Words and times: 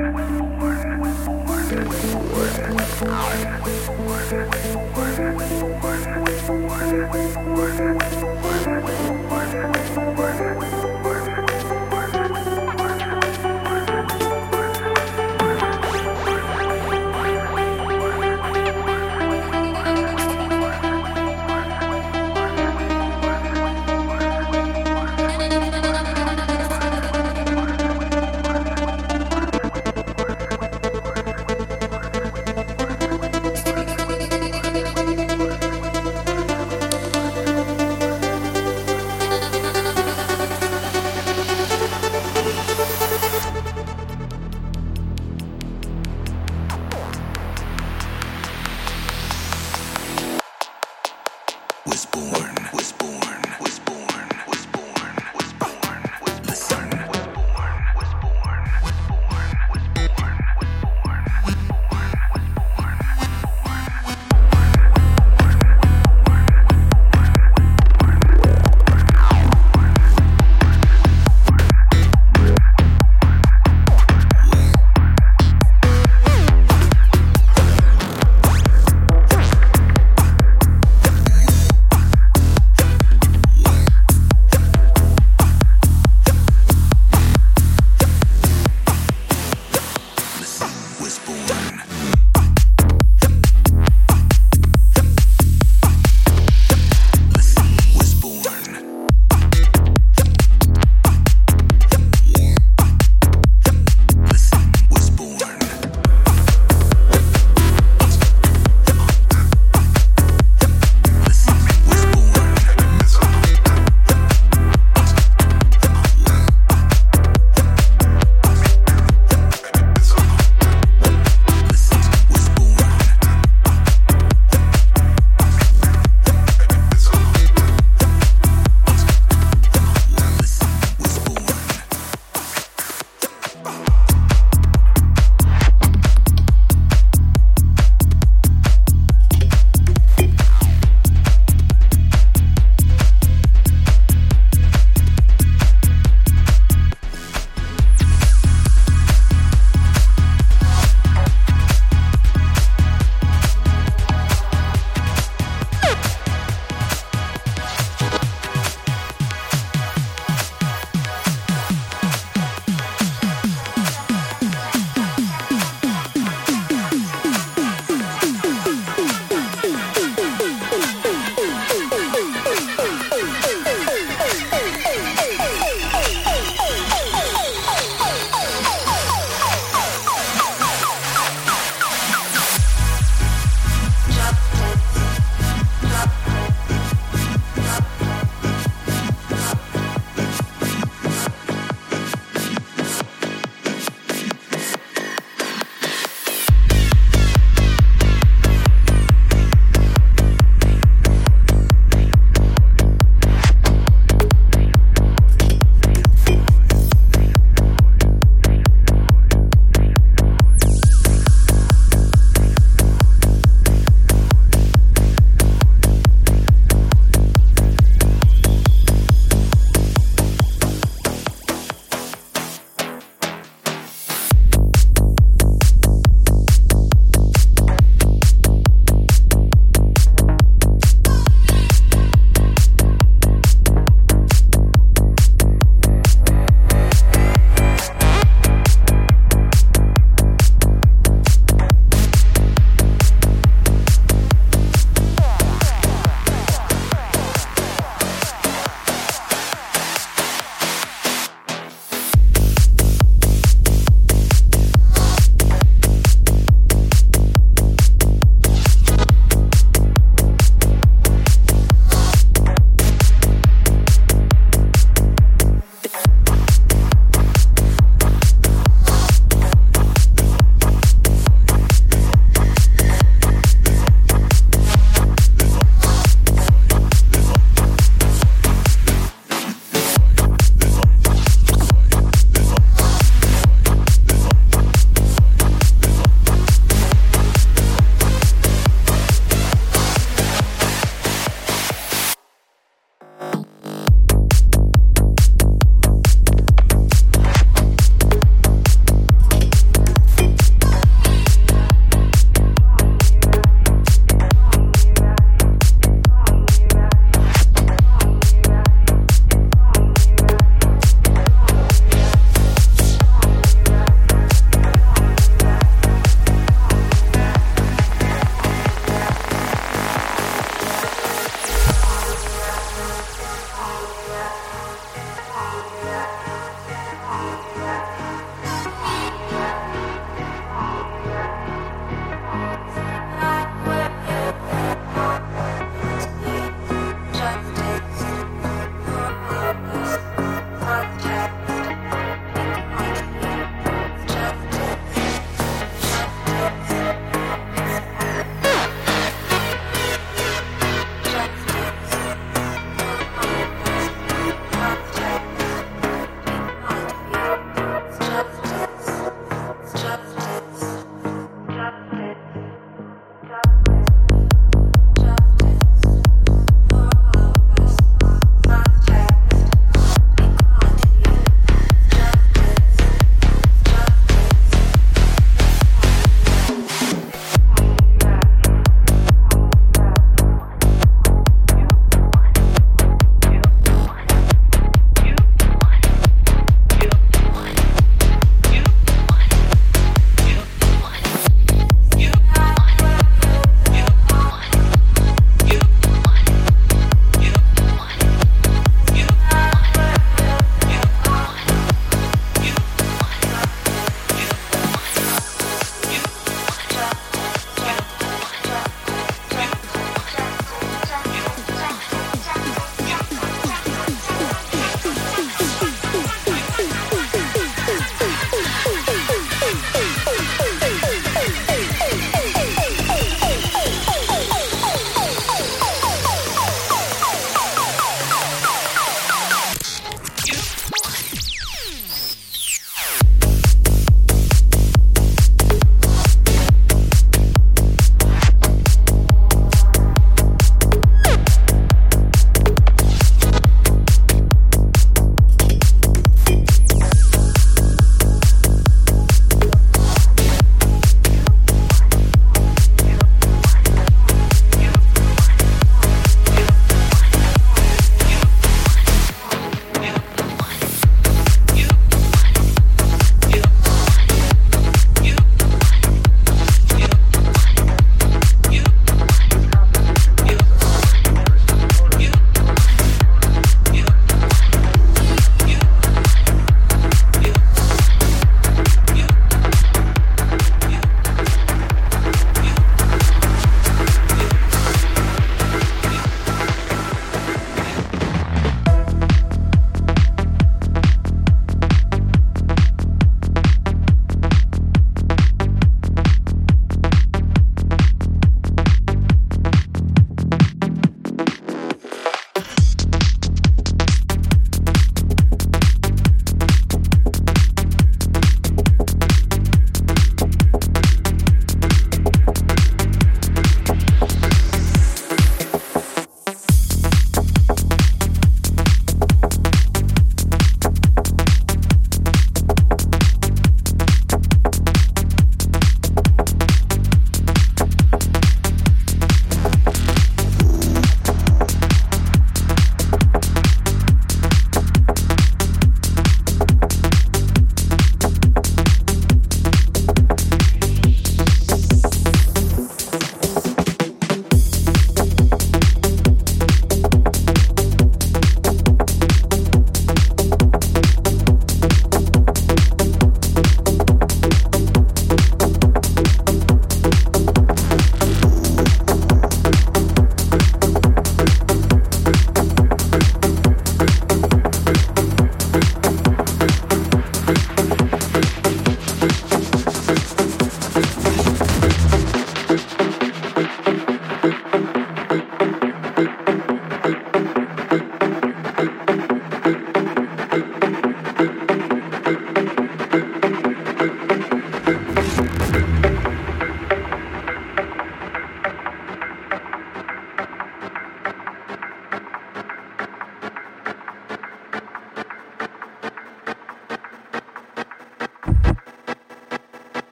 born. 0.00 0.30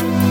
Bye. 0.00 0.23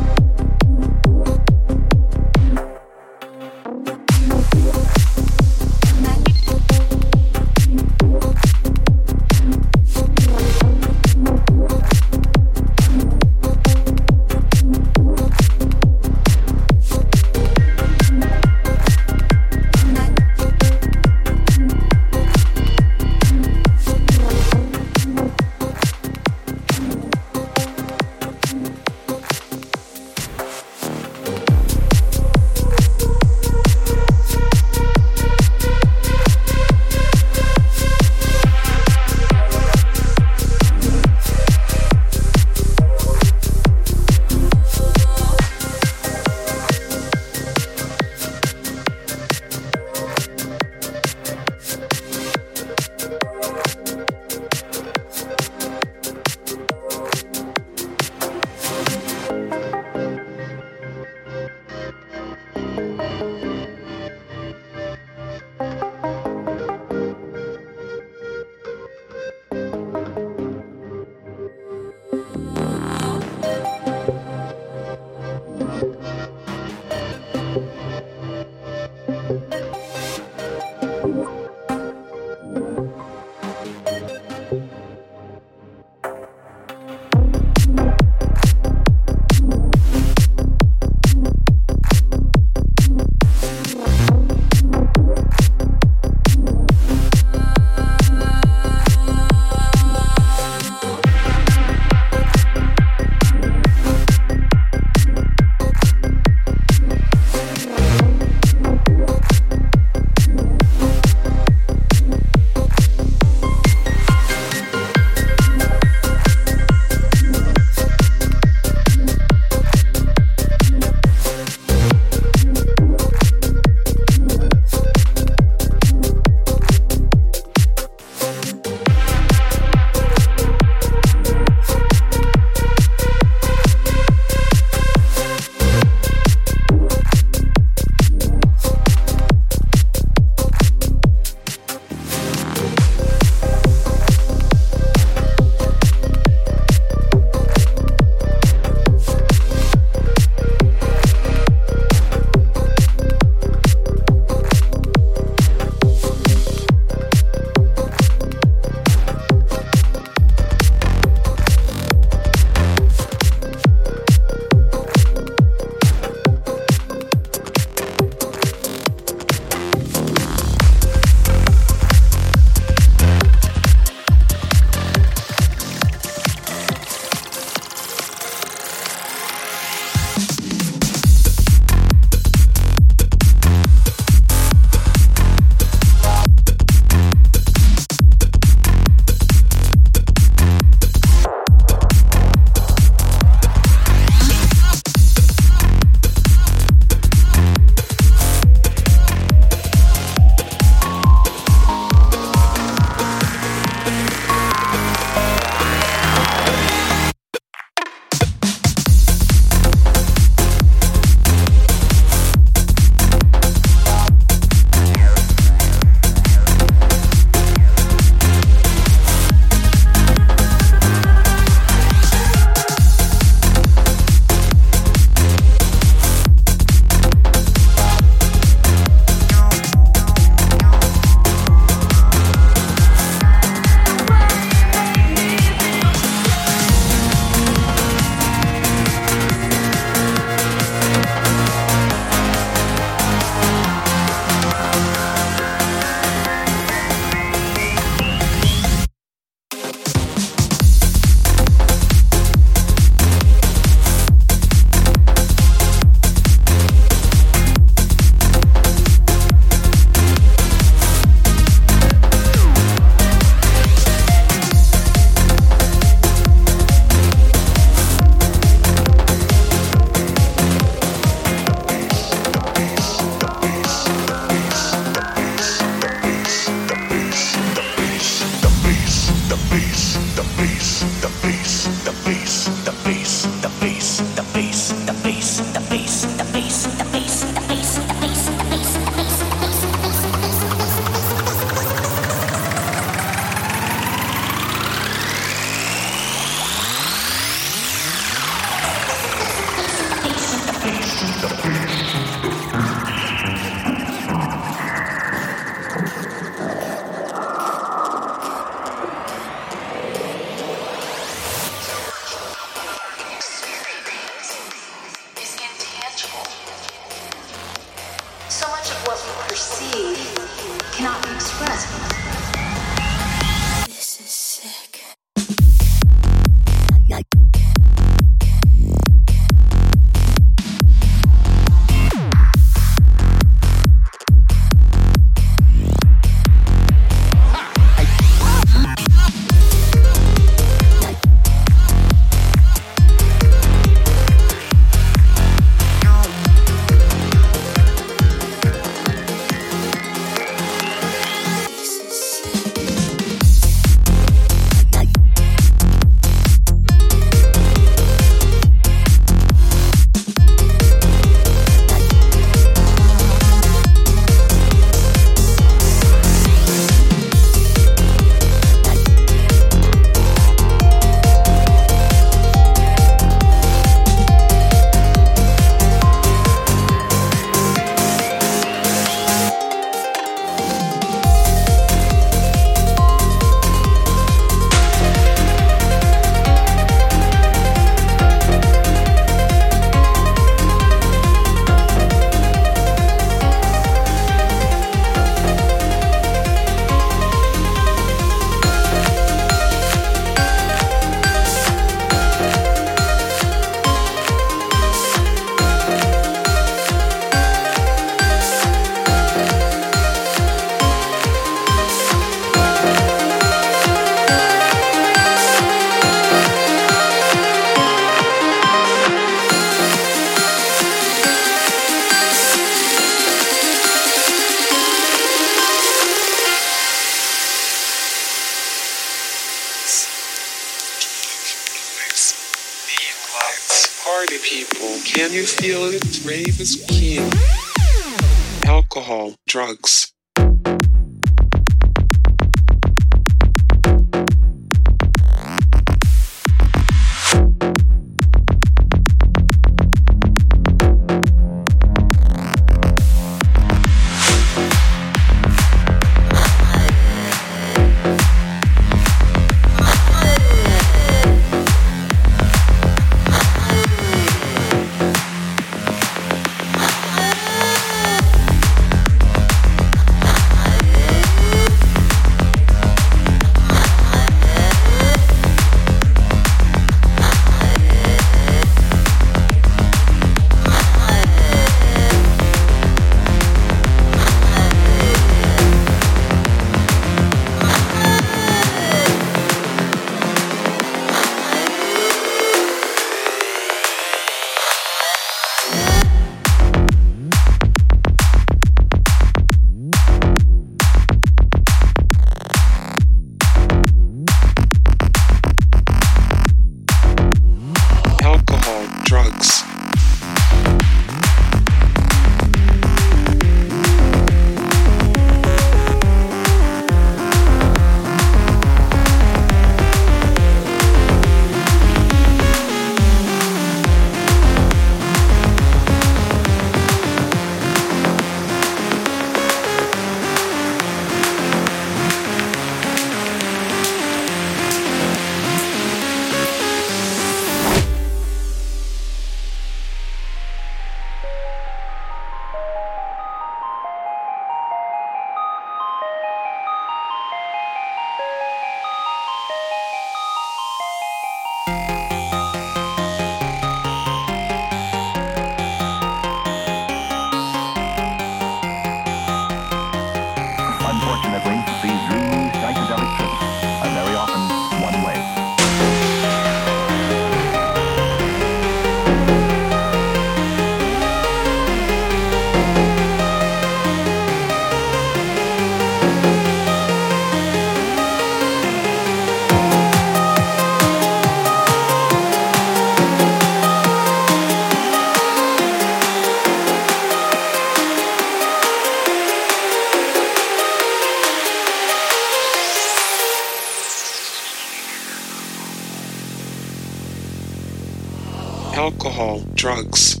Alcohol, 599.01 599.25
drugs, 599.33 600.00